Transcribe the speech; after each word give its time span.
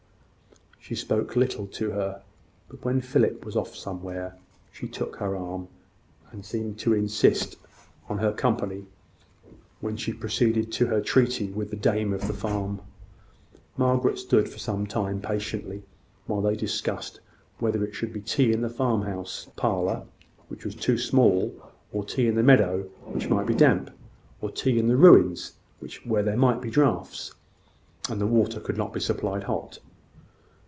She 0.83 0.95
spoke 0.95 1.37
little 1.37 1.67
to 1.67 1.91
her; 1.91 2.21
but 2.67 2.83
when 2.83 2.99
Philip 3.01 3.45
was 3.45 3.55
off 3.55 3.75
somewhere, 3.75 4.35
she 4.73 4.87
took 4.87 5.17
her 5.17 5.37
arm, 5.37 5.69
and 6.31 6.43
seemed 6.43 6.79
to 6.79 6.93
insist 6.95 7.55
on 8.09 8.17
her 8.17 8.33
company 8.33 8.87
when 9.79 9.95
she 9.95 10.11
proceeded 10.11 10.69
to 10.73 10.87
her 10.87 10.99
treaty 10.99 11.49
with 11.49 11.69
the 11.69 11.77
dame 11.77 12.11
of 12.13 12.27
the 12.27 12.33
farm. 12.33 12.81
Margaret 13.77 14.17
stood 14.17 14.49
for 14.49 14.57
some 14.57 14.85
time 14.87 15.21
patiently, 15.21 15.83
while 16.25 16.41
they 16.41 16.55
discussed 16.55 17.21
whether 17.59 17.85
it 17.85 17.93
should 17.93 18.11
be 18.11 18.19
tea 18.21 18.51
in 18.51 18.61
the 18.61 18.69
farmhouse 18.69 19.47
parlour, 19.55 20.07
which 20.49 20.65
was 20.65 20.75
too 20.75 20.97
small 20.97 21.53
or 21.93 22.03
tea 22.03 22.27
in 22.27 22.35
the 22.35 22.43
meadow, 22.43 22.81
which 23.05 23.29
might 23.29 23.47
be 23.47 23.55
damp 23.55 23.91
or 24.41 24.49
tea 24.51 24.77
in 24.77 24.87
the 24.87 24.97
ruins, 24.97 25.53
where 26.03 26.23
there 26.23 26.35
might 26.35 26.59
be 26.59 26.71
draughts, 26.71 27.33
and 28.09 28.19
the 28.19 28.27
water 28.27 28.59
could 28.59 28.77
not 28.77 28.91
be 28.91 28.99
supplied 28.99 29.43
hot. 29.43 29.77